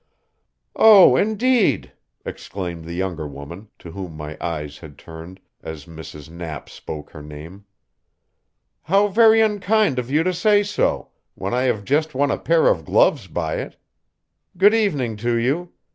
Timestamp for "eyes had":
4.43-4.97